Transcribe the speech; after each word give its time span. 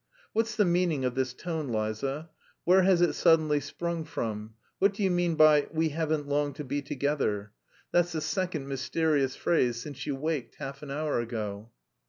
"What's 0.33 0.55
the 0.55 0.65
meaning 0.65 1.05
of 1.05 1.13
this 1.13 1.31
tone, 1.31 1.67
Liza? 1.67 2.31
Where 2.63 2.81
has 2.81 3.01
it 3.01 3.13
suddenly 3.13 3.59
sprung 3.59 4.03
from? 4.03 4.55
What 4.79 4.95
do 4.95 5.03
you 5.03 5.11
mean 5.11 5.35
by 5.35 5.67
'we 5.71 5.89
haven't 5.89 6.27
long 6.27 6.53
to 6.55 6.63
be 6.63 6.81
together'? 6.81 7.51
That's 7.91 8.13
the 8.13 8.21
second 8.21 8.67
mysterious 8.67 9.35
phrase 9.35 9.79
since 9.79 10.07
you 10.07 10.15
waked, 10.15 10.55
half 10.55 10.81
an 10.81 10.89
hour 10.89 11.19
ago." 11.19 11.69